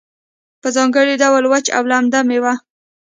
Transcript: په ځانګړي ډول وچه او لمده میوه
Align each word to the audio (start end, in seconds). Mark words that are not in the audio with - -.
په 0.61 0.67
ځانګړي 0.75 1.13
ډول 1.21 1.43
وچه 1.47 1.71
او 1.77 1.83
لمده 1.91 2.19
میوه 2.27 2.53